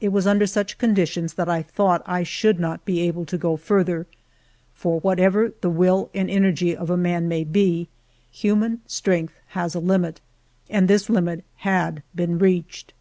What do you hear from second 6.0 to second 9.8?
and energy of a man may be, human strength has a